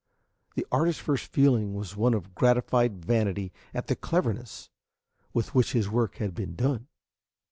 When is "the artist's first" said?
0.55-1.27